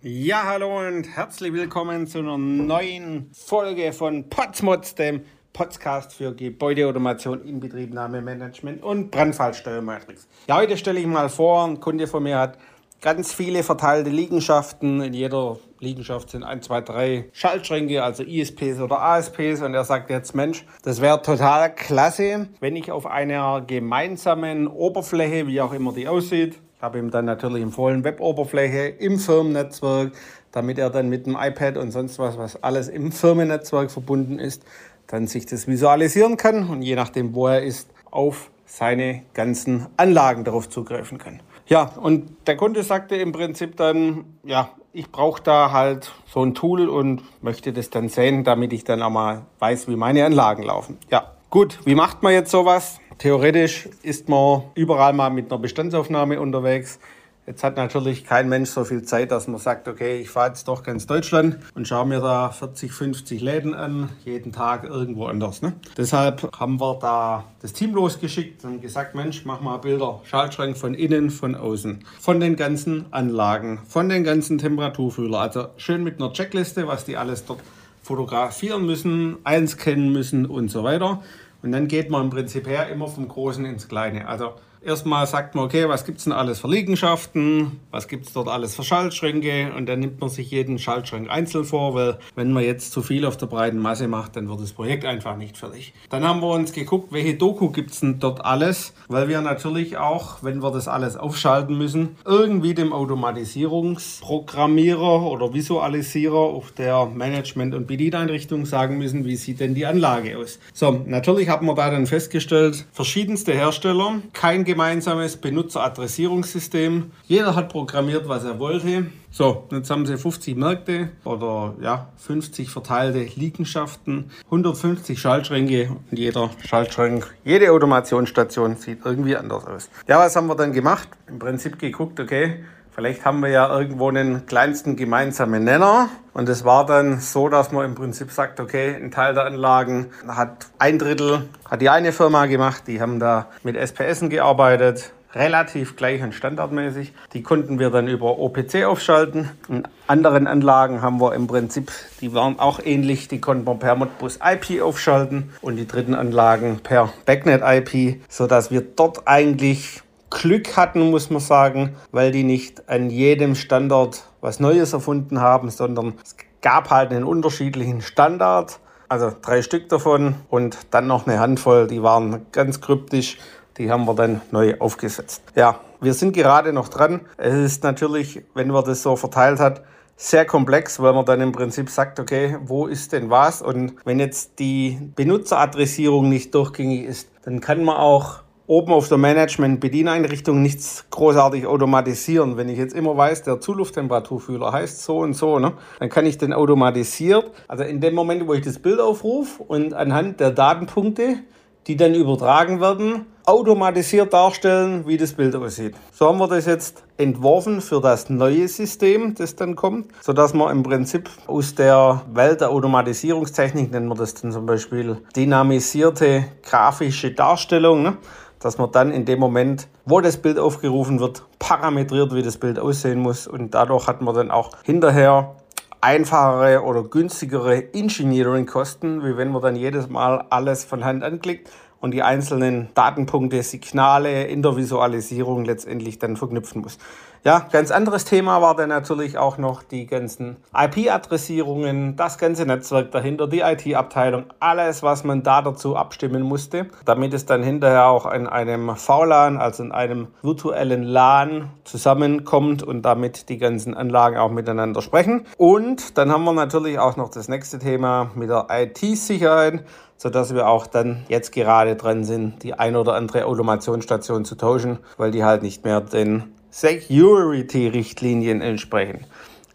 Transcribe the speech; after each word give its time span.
Ja, 0.00 0.44
hallo 0.44 0.78
und 0.78 1.16
herzlich 1.16 1.52
willkommen 1.52 2.06
zu 2.06 2.20
einer 2.20 2.38
neuen 2.38 3.32
Folge 3.32 3.92
von 3.92 4.28
Potsmods, 4.30 4.94
dem 4.94 5.22
Podcast 5.52 6.14
für 6.14 6.32
Gebäudeautomation, 6.32 7.44
Inbetriebnahme, 7.44 8.22
Management 8.22 8.84
und 8.84 9.10
Brandfallsteuermatrix. 9.10 10.28
Ja, 10.46 10.58
heute 10.58 10.76
stelle 10.76 11.00
ich 11.00 11.06
mal 11.06 11.28
vor, 11.28 11.64
ein 11.66 11.80
Kunde 11.80 12.06
von 12.06 12.22
mir 12.22 12.38
hat 12.38 12.58
ganz 13.00 13.34
viele 13.34 13.64
verteilte 13.64 14.10
Liegenschaften. 14.10 15.00
In 15.00 15.14
jeder 15.14 15.58
Liegenschaft 15.80 16.30
sind 16.30 16.44
ein, 16.44 16.62
zwei, 16.62 16.80
drei 16.80 17.24
Schaltschränke, 17.32 18.04
also 18.04 18.22
ISPs 18.22 18.78
oder 18.78 19.00
ASPs. 19.00 19.62
Und 19.62 19.74
er 19.74 19.82
sagt 19.82 20.10
jetzt, 20.10 20.32
Mensch, 20.32 20.64
das 20.84 21.00
wäre 21.00 21.20
total 21.22 21.74
klasse, 21.74 22.46
wenn 22.60 22.76
ich 22.76 22.92
auf 22.92 23.04
einer 23.04 23.62
gemeinsamen 23.62 24.68
Oberfläche, 24.68 25.48
wie 25.48 25.60
auch 25.60 25.72
immer 25.72 25.92
die 25.92 26.06
aussieht, 26.06 26.60
habe 26.80 26.98
ihm 26.98 27.10
dann 27.10 27.24
natürlich 27.24 27.62
empfohlen, 27.62 28.04
Web-Oberfläche 28.04 28.88
im 28.88 29.18
Firmennetzwerk, 29.18 30.12
damit 30.52 30.78
er 30.78 30.90
dann 30.90 31.08
mit 31.08 31.26
dem 31.26 31.36
iPad 31.38 31.76
und 31.76 31.90
sonst 31.90 32.18
was, 32.18 32.38
was 32.38 32.62
alles 32.62 32.88
im 32.88 33.12
Firmennetzwerk 33.12 33.90
verbunden 33.90 34.38
ist, 34.38 34.64
dann 35.06 35.26
sich 35.26 35.46
das 35.46 35.66
visualisieren 35.66 36.36
kann 36.36 36.68
und 36.68 36.82
je 36.82 36.94
nachdem, 36.94 37.34
wo 37.34 37.48
er 37.48 37.62
ist, 37.62 37.90
auf 38.10 38.50
seine 38.64 39.22
ganzen 39.34 39.86
Anlagen 39.96 40.44
darauf 40.44 40.68
zugreifen 40.68 41.18
kann. 41.18 41.40
Ja, 41.66 41.92
und 42.00 42.30
der 42.46 42.56
Kunde 42.56 42.82
sagte 42.82 43.16
im 43.16 43.32
Prinzip 43.32 43.76
dann, 43.76 44.24
ja, 44.42 44.70
ich 44.92 45.10
brauche 45.10 45.42
da 45.42 45.70
halt 45.72 46.12
so 46.26 46.42
ein 46.42 46.54
Tool 46.54 46.88
und 46.88 47.22
möchte 47.42 47.72
das 47.72 47.90
dann 47.90 48.08
sehen, 48.08 48.44
damit 48.44 48.72
ich 48.72 48.84
dann 48.84 49.02
auch 49.02 49.10
mal 49.10 49.42
weiß, 49.58 49.88
wie 49.88 49.96
meine 49.96 50.24
Anlagen 50.24 50.62
laufen. 50.62 50.98
Ja, 51.10 51.32
gut, 51.50 51.78
wie 51.84 51.94
macht 51.94 52.22
man 52.22 52.32
jetzt 52.32 52.50
sowas? 52.50 53.00
Theoretisch 53.18 53.88
ist 54.02 54.28
man 54.28 54.62
überall 54.76 55.12
mal 55.12 55.30
mit 55.30 55.50
einer 55.50 55.60
Bestandsaufnahme 55.60 56.40
unterwegs. 56.40 57.00
Jetzt 57.48 57.64
hat 57.64 57.76
natürlich 57.76 58.24
kein 58.24 58.48
Mensch 58.48 58.70
so 58.70 58.84
viel 58.84 59.02
Zeit, 59.02 59.32
dass 59.32 59.48
man 59.48 59.58
sagt, 59.58 59.88
okay, 59.88 60.20
ich 60.20 60.30
fahre 60.30 60.48
jetzt 60.48 60.68
doch 60.68 60.84
ganz 60.84 61.06
Deutschland 61.06 61.58
und 61.74 61.88
schaue 61.88 62.06
mir 62.06 62.20
da 62.20 62.50
40, 62.50 62.92
50 62.92 63.40
Läden 63.40 63.74
an, 63.74 64.10
jeden 64.24 64.52
Tag 64.52 64.84
irgendwo 64.84 65.26
anders. 65.26 65.62
Ne? 65.62 65.72
Deshalb 65.96 66.56
haben 66.60 66.78
wir 66.78 66.96
da 67.00 67.44
das 67.60 67.72
Team 67.72 67.92
losgeschickt 67.94 68.64
und 68.64 68.82
gesagt, 68.82 69.16
Mensch, 69.16 69.44
mach 69.44 69.60
mal 69.62 69.78
Bilder, 69.78 70.20
Schaltschrank 70.24 70.76
von 70.76 70.94
innen, 70.94 71.30
von 71.30 71.56
außen, 71.56 72.04
von 72.20 72.38
den 72.38 72.54
ganzen 72.54 73.06
Anlagen, 73.12 73.80
von 73.88 74.08
den 74.08 74.22
ganzen 74.22 74.58
Temperaturfühler. 74.58 75.40
Also 75.40 75.68
schön 75.76 76.04
mit 76.04 76.20
einer 76.20 76.32
Checkliste, 76.32 76.86
was 76.86 77.04
die 77.04 77.16
alles 77.16 77.46
dort 77.46 77.60
fotografieren 78.02 78.86
müssen, 78.86 79.38
einscannen 79.42 80.12
müssen 80.12 80.46
und 80.46 80.70
so 80.70 80.84
weiter. 80.84 81.20
Und 81.62 81.72
dann 81.72 81.88
geht 81.88 82.10
man 82.10 82.24
im 82.24 82.30
Prinzip 82.30 82.66
her 82.66 82.88
immer 82.88 83.08
vom 83.08 83.26
Großen 83.26 83.64
ins 83.64 83.88
Kleine. 83.88 84.28
Also 84.28 84.54
Erstmal 84.84 85.26
sagt 85.26 85.54
man, 85.54 85.64
okay, 85.64 85.88
was 85.88 86.04
gibt 86.04 86.18
es 86.18 86.24
denn 86.24 86.32
alles 86.32 86.60
für 86.60 86.68
Liegenschaften? 86.68 87.80
Was 87.90 88.06
gibt 88.06 88.26
es 88.26 88.32
dort 88.32 88.48
alles 88.48 88.76
für 88.76 88.84
Schaltschränke? 88.84 89.72
Und 89.76 89.86
dann 89.86 90.00
nimmt 90.00 90.20
man 90.20 90.30
sich 90.30 90.50
jeden 90.50 90.78
Schaltschrank 90.78 91.28
einzeln 91.28 91.64
vor, 91.64 91.94
weil 91.94 92.18
wenn 92.36 92.52
man 92.52 92.62
jetzt 92.62 92.92
zu 92.92 93.02
viel 93.02 93.24
auf 93.24 93.36
der 93.36 93.46
breiten 93.46 93.78
Masse 93.78 94.06
macht, 94.06 94.36
dann 94.36 94.48
wird 94.48 94.60
das 94.60 94.72
Projekt 94.72 95.04
einfach 95.04 95.36
nicht 95.36 95.56
fertig. 95.56 95.92
Dann 96.10 96.26
haben 96.26 96.40
wir 96.40 96.50
uns 96.50 96.72
geguckt, 96.72 97.12
welche 97.12 97.34
Doku 97.34 97.70
gibt 97.70 97.90
es 97.90 98.00
denn 98.00 98.20
dort 98.20 98.44
alles? 98.44 98.94
Weil 99.08 99.28
wir 99.28 99.40
natürlich 99.40 99.96
auch, 99.96 100.42
wenn 100.42 100.62
wir 100.62 100.70
das 100.70 100.86
alles 100.86 101.16
aufschalten 101.16 101.76
müssen, 101.76 102.16
irgendwie 102.24 102.74
dem 102.74 102.92
Automatisierungsprogrammierer 102.92 105.22
oder 105.22 105.54
Visualisierer 105.54 106.36
auf 106.36 106.70
der 106.70 107.06
Management- 107.06 107.74
und 107.74 107.88
Bedieneinrichtung 107.88 108.64
sagen 108.64 108.98
müssen, 108.98 109.24
wie 109.24 109.36
sieht 109.36 109.60
denn 109.60 109.74
die 109.74 109.86
Anlage 109.86 110.38
aus? 110.38 110.60
So, 110.72 111.02
natürlich 111.06 111.48
haben 111.48 111.66
wir 111.66 111.74
da 111.74 111.90
dann 111.90 112.06
festgestellt, 112.06 112.86
verschiedenste 112.92 113.52
Hersteller, 113.52 114.20
kein 114.32 114.64
gemeinsames 114.68 115.38
Benutzeradressierungssystem. 115.38 117.10
Jeder 117.26 117.56
hat 117.56 117.70
programmiert, 117.70 118.28
was 118.28 118.44
er 118.44 118.58
wollte. 118.58 119.06
So, 119.30 119.66
jetzt 119.72 119.90
haben 119.90 120.06
sie 120.06 120.16
50 120.16 120.56
Märkte 120.56 121.08
oder 121.24 121.74
ja, 121.80 122.08
50 122.18 122.70
verteilte 122.70 123.20
Liegenschaften, 123.34 124.30
150 124.44 125.18
Schaltschränke 125.18 125.96
und 126.10 126.18
jeder 126.18 126.50
Schaltschrank, 126.66 127.34
jede 127.44 127.72
Automationsstation 127.72 128.76
sieht 128.76 129.04
irgendwie 129.04 129.36
anders 129.36 129.66
aus. 129.66 129.90
Ja, 130.06 130.18
was 130.18 130.36
haben 130.36 130.48
wir 130.48 130.54
dann 130.54 130.72
gemacht? 130.72 131.08
Im 131.28 131.38
Prinzip 131.38 131.78
geguckt, 131.78 132.20
okay, 132.20 132.64
Vielleicht 132.98 133.24
haben 133.24 133.42
wir 133.42 133.50
ja 133.50 133.72
irgendwo 133.72 134.08
einen 134.08 134.46
kleinsten 134.46 134.96
gemeinsamen 134.96 135.62
Nenner. 135.62 136.08
Und 136.34 136.48
es 136.48 136.64
war 136.64 136.84
dann 136.84 137.20
so, 137.20 137.48
dass 137.48 137.70
man 137.70 137.84
im 137.84 137.94
Prinzip 137.94 138.32
sagt, 138.32 138.58
okay, 138.58 138.96
ein 138.96 139.12
Teil 139.12 139.34
der 139.34 139.44
Anlagen 139.44 140.06
hat 140.26 140.66
ein 140.80 140.98
Drittel, 140.98 141.48
hat 141.70 141.80
die 141.80 141.90
eine 141.90 142.10
Firma 142.10 142.46
gemacht, 142.46 142.88
die 142.88 143.00
haben 143.00 143.20
da 143.20 143.46
mit 143.62 143.76
SPS 143.76 144.28
gearbeitet, 144.28 145.12
relativ 145.32 145.94
gleich 145.94 146.24
und 146.24 146.34
standardmäßig. 146.34 147.12
Die 147.34 147.44
konnten 147.44 147.78
wir 147.78 147.90
dann 147.90 148.08
über 148.08 148.40
OPC 148.40 148.84
aufschalten. 148.84 149.48
In 149.68 149.86
anderen 150.08 150.48
Anlagen 150.48 151.00
haben 151.00 151.20
wir 151.20 151.36
im 151.36 151.46
Prinzip, 151.46 151.92
die 152.20 152.34
waren 152.34 152.58
auch 152.58 152.80
ähnlich, 152.84 153.28
die 153.28 153.40
konnten 153.40 153.64
wir 153.64 153.76
per 153.76 153.94
Modbus 153.94 154.40
IP 154.44 154.82
aufschalten 154.82 155.50
und 155.60 155.76
die 155.76 155.86
dritten 155.86 156.16
Anlagen 156.16 156.80
per 156.82 157.12
Backnet 157.26 157.62
IP, 157.64 158.20
sodass 158.28 158.72
wir 158.72 158.80
dort 158.80 159.28
eigentlich 159.28 160.02
Glück 160.30 160.76
hatten, 160.76 161.10
muss 161.10 161.30
man 161.30 161.40
sagen, 161.40 161.96
weil 162.12 162.30
die 162.32 162.44
nicht 162.44 162.88
an 162.88 163.10
jedem 163.10 163.54
Standort 163.54 164.24
was 164.40 164.60
Neues 164.60 164.92
erfunden 164.92 165.40
haben, 165.40 165.70
sondern 165.70 166.14
es 166.22 166.36
gab 166.60 166.90
halt 166.90 167.10
einen 167.10 167.24
unterschiedlichen 167.24 168.02
Standard. 168.02 168.80
Also 169.08 169.32
drei 169.40 169.62
Stück 169.62 169.88
davon 169.88 170.34
und 170.50 170.76
dann 170.90 171.06
noch 171.06 171.26
eine 171.26 171.40
Handvoll, 171.40 171.86
die 171.86 172.02
waren 172.02 172.46
ganz 172.52 172.80
kryptisch. 172.80 173.38
Die 173.78 173.90
haben 173.90 174.06
wir 174.06 174.14
dann 174.14 174.40
neu 174.50 174.76
aufgesetzt. 174.80 175.42
Ja, 175.54 175.80
wir 176.00 176.12
sind 176.12 176.32
gerade 176.32 176.72
noch 176.72 176.88
dran. 176.88 177.20
Es 177.36 177.54
ist 177.54 177.84
natürlich, 177.84 178.42
wenn 178.54 178.68
man 178.68 178.84
das 178.84 179.02
so 179.02 179.14
verteilt 179.14 179.60
hat, 179.60 179.82
sehr 180.16 180.44
komplex, 180.44 181.00
weil 181.00 181.12
man 181.12 181.24
dann 181.24 181.40
im 181.40 181.52
Prinzip 181.52 181.88
sagt, 181.88 182.18
okay, 182.18 182.58
wo 182.60 182.88
ist 182.88 183.12
denn 183.12 183.30
was? 183.30 183.62
Und 183.62 183.94
wenn 184.04 184.18
jetzt 184.18 184.58
die 184.58 184.98
Benutzeradressierung 185.14 186.28
nicht 186.28 186.52
durchgängig 186.54 187.04
ist, 187.04 187.30
dann 187.44 187.60
kann 187.60 187.84
man 187.84 187.96
auch 187.96 188.40
oben 188.68 188.92
auf 188.92 189.08
der 189.08 189.16
Management-Bedieneinrichtung 189.16 190.60
nichts 190.60 191.06
großartig 191.10 191.66
automatisieren. 191.66 192.58
Wenn 192.58 192.68
ich 192.68 192.78
jetzt 192.78 192.94
immer 192.94 193.16
weiß, 193.16 193.42
der 193.42 193.60
Zulufttemperaturfühler 193.60 194.70
heißt 194.70 195.02
so 195.02 195.18
und 195.20 195.32
so, 195.32 195.58
ne, 195.58 195.72
dann 195.98 196.10
kann 196.10 196.26
ich 196.26 196.36
den 196.36 196.52
automatisiert, 196.52 197.50
also 197.66 197.82
in 197.82 198.00
dem 198.00 198.14
Moment, 198.14 198.46
wo 198.46 198.52
ich 198.52 198.62
das 198.62 198.78
Bild 198.78 199.00
aufrufe 199.00 199.62
und 199.62 199.94
anhand 199.94 200.38
der 200.38 200.50
Datenpunkte, 200.50 201.38
die 201.86 201.96
dann 201.96 202.14
übertragen 202.14 202.82
werden, 202.82 203.24
automatisiert 203.46 204.34
darstellen, 204.34 205.06
wie 205.06 205.16
das 205.16 205.32
Bild 205.32 205.56
aussieht. 205.56 205.94
So 206.12 206.26
haben 206.28 206.38
wir 206.38 206.48
das 206.48 206.66
jetzt 206.66 207.02
entworfen 207.16 207.80
für 207.80 208.02
das 208.02 208.28
neue 208.28 208.68
System, 208.68 209.34
das 209.34 209.56
dann 209.56 209.74
kommt, 209.74 210.08
sodass 210.20 210.52
man 210.52 210.70
im 210.76 210.82
Prinzip 210.82 211.30
aus 211.46 211.74
der 211.74 212.20
Welt 212.34 212.60
der 212.60 212.68
Automatisierungstechnik, 212.68 213.90
nennen 213.90 214.08
wir 214.08 214.16
das 214.16 214.34
dann 214.34 214.52
zum 214.52 214.66
Beispiel 214.66 215.16
dynamisierte 215.34 216.44
grafische 216.62 217.30
Darstellung, 217.32 218.02
ne? 218.02 218.18
Dass 218.60 218.78
man 218.78 218.90
dann 218.92 219.10
in 219.10 219.24
dem 219.24 219.38
Moment, 219.38 219.88
wo 220.04 220.20
das 220.20 220.36
Bild 220.36 220.58
aufgerufen 220.58 221.20
wird, 221.20 221.44
parametriert, 221.58 222.34
wie 222.34 222.42
das 222.42 222.58
Bild 222.58 222.78
aussehen 222.78 223.20
muss. 223.20 223.46
Und 223.46 223.74
dadurch 223.74 224.06
hat 224.06 224.20
man 224.20 224.34
dann 224.34 224.50
auch 224.50 224.70
hinterher 224.84 225.56
einfachere 226.00 226.82
oder 226.82 227.02
günstigere 227.02 227.92
Engineering-Kosten, 227.92 229.24
wie 229.24 229.36
wenn 229.36 229.50
man 229.50 229.62
dann 229.62 229.76
jedes 229.76 230.08
Mal 230.08 230.44
alles 230.50 230.84
von 230.84 231.04
Hand 231.04 231.24
anklickt 231.24 231.70
und 232.00 232.12
die 232.12 232.22
einzelnen 232.22 232.88
Datenpunkte, 232.94 233.62
Signale 233.62 234.44
in 234.44 234.62
der 234.62 234.76
Visualisierung 234.76 235.64
letztendlich 235.64 236.18
dann 236.18 236.36
verknüpfen 236.36 236.82
muss. 236.82 236.98
Ja, 237.44 237.66
ganz 237.70 237.90
anderes 237.90 238.24
Thema 238.24 238.60
war 238.60 238.74
dann 238.74 238.88
natürlich 238.88 239.38
auch 239.38 239.58
noch 239.58 239.84
die 239.84 240.06
ganzen 240.06 240.56
IP-Adressierungen, 240.74 242.16
das 242.16 242.36
ganze 242.36 242.66
Netzwerk 242.66 243.12
dahinter, 243.12 243.46
die 243.46 243.60
IT-Abteilung, 243.60 244.46
alles, 244.58 245.02
was 245.04 245.22
man 245.22 245.44
da 245.44 245.62
dazu 245.62 245.96
abstimmen 245.96 246.42
musste, 246.42 246.86
damit 247.04 247.32
es 247.34 247.46
dann 247.46 247.62
hinterher 247.62 248.06
auch 248.06 248.30
in 248.30 248.46
einem 248.48 248.96
VLAN, 248.96 249.56
also 249.56 249.84
in 249.84 249.92
einem 249.92 250.28
virtuellen 250.42 251.04
LAN 251.04 251.70
zusammenkommt 251.84 252.82
und 252.82 253.02
damit 253.02 253.48
die 253.48 253.58
ganzen 253.58 253.94
Anlagen 253.94 254.36
auch 254.36 254.50
miteinander 254.50 255.00
sprechen. 255.00 255.46
Und 255.56 256.18
dann 256.18 256.32
haben 256.32 256.44
wir 256.44 256.52
natürlich 256.52 256.98
auch 256.98 257.16
noch 257.16 257.30
das 257.30 257.48
nächste 257.48 257.78
Thema 257.78 258.32
mit 258.34 258.50
der 258.50 258.66
IT-Sicherheit 258.70 259.84
sodass 260.20 260.52
wir 260.52 260.68
auch 260.68 260.88
dann 260.88 261.24
jetzt 261.28 261.52
gerade 261.52 261.94
dran 261.94 262.24
sind, 262.24 262.64
die 262.64 262.74
ein 262.74 262.96
oder 262.96 263.14
andere 263.14 263.46
Automationsstation 263.46 264.44
zu 264.44 264.56
tauschen, 264.56 264.98
weil 265.16 265.30
die 265.30 265.44
halt 265.44 265.62
nicht 265.62 265.84
mehr 265.84 266.00
den 266.00 266.57
Security-Richtlinien 266.70 268.60
entsprechen. 268.60 269.24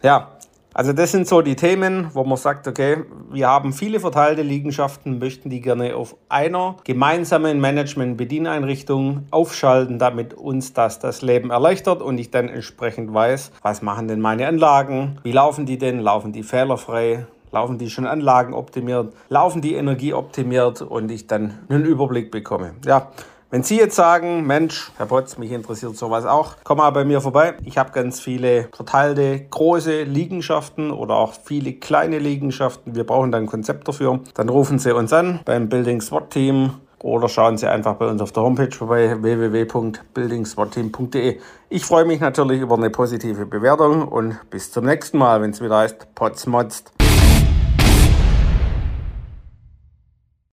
Ja, 0.01 0.29
also 0.75 0.91
das 0.91 1.11
sind 1.11 1.27
so 1.27 1.41
die 1.41 1.55
Themen, 1.55 2.09
wo 2.13 2.23
man 2.23 2.37
sagt, 2.37 2.67
okay, 2.67 3.03
wir 3.31 3.47
haben 3.47 3.73
viele 3.73 3.99
verteilte 3.99 4.41
Liegenschaften, 4.41 5.19
möchten 5.19 5.51
die 5.51 5.61
gerne 5.61 5.95
auf 5.95 6.15
einer 6.29 6.77
gemeinsamen 6.83 7.61
Management-Bedieneinrichtung 7.61 9.27
aufschalten, 9.29 9.99
damit 9.99 10.33
uns 10.33 10.73
das 10.73 10.97
das 10.97 11.21
Leben 11.21 11.51
erleichtert 11.51 12.01
und 12.01 12.17
ich 12.17 12.31
dann 12.31 12.49
entsprechend 12.49 13.13
weiß, 13.13 13.51
was 13.61 13.83
machen 13.83 14.07
denn 14.07 14.19
meine 14.19 14.47
Anlagen, 14.47 15.19
wie 15.21 15.31
laufen 15.31 15.67
die 15.67 15.77
denn, 15.77 15.99
laufen 15.99 16.33
die 16.33 16.41
fehlerfrei, 16.41 17.27
laufen 17.51 17.77
die 17.77 17.91
schon 17.91 18.07
Anlagen 18.07 18.55
optimiert, 18.55 19.13
laufen 19.29 19.61
die 19.61 19.75
Energie 19.75 20.13
optimiert? 20.13 20.81
Und 20.81 21.11
ich 21.11 21.27
dann 21.27 21.59
einen 21.69 21.85
Überblick 21.85 22.31
bekomme. 22.31 22.73
Ja, 22.83 23.11
Wenn 23.53 23.61
Sie 23.61 23.77
jetzt 23.77 23.95
sagen, 23.95 24.47
Mensch, 24.47 24.91
Herr 24.97 25.05
Potz, 25.05 25.37
mich 25.37 25.51
interessiert 25.51 25.95
sowas 25.95 26.25
auch, 26.25 26.55
komm 26.63 26.79
mal 26.79 26.89
bei 26.89 27.05
mir 27.05 27.21
vorbei. 27.21 27.53
Ich 27.63 27.77
habe 27.77 27.91
ganz 27.91 28.19
viele 28.19 28.67
verteilte 28.75 29.45
große 29.47 30.05
Liegenschaften 30.05 30.89
oder 30.89 31.17
auch 31.17 31.33
viele 31.33 31.73
kleine 31.73 32.17
Liegenschaften. 32.17 32.95
Wir 32.95 33.03
brauchen 33.03 33.31
dann 33.31 33.43
ein 33.43 33.47
Konzept 33.47 33.87
dafür. 33.87 34.21
Dann 34.33 34.49
rufen 34.49 34.79
Sie 34.79 34.91
uns 34.91 35.13
an 35.13 35.41
beim 35.45 35.69
Building 35.69 36.01
SWAT 36.01 36.31
Team 36.31 36.71
oder 36.97 37.29
schauen 37.29 37.59
Sie 37.59 37.67
einfach 37.67 37.93
bei 37.93 38.07
uns 38.07 38.23
auf 38.23 38.31
der 38.31 38.41
Homepage 38.41 38.71
vorbei 38.71 39.21
www.buildingswatteam.de. 39.21 41.39
Ich 41.69 41.85
freue 41.85 42.05
mich 42.05 42.21
natürlich 42.21 42.59
über 42.59 42.75
eine 42.75 42.89
positive 42.89 43.45
Bewertung 43.45 44.07
und 44.07 44.35
bis 44.49 44.71
zum 44.71 44.85
nächsten 44.85 45.19
Mal, 45.19 45.43
wenn 45.43 45.51
es 45.51 45.61
wieder 45.61 45.77
heißt 45.77 46.15
Potsmotzt. 46.15 46.91